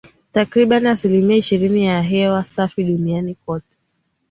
Takribani 0.31 0.87
asilimia 0.89 1.37
ishirini 1.37 1.85
ya 1.85 2.01
hewa 2.01 2.43
safi 2.43 2.83
duniani 2.83 3.35
kote 3.35 3.77